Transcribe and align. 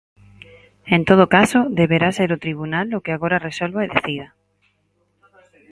En 0.95 1.01
todo 1.09 1.25
caso, 1.35 1.59
deberá 1.81 2.09
ser 2.17 2.29
o 2.33 2.41
tribunal 2.45 2.87
o 2.97 3.03
que 3.03 3.11
agora 3.13 3.43
resolva 3.47 3.79
e 3.83 3.91
decida. 3.93 4.27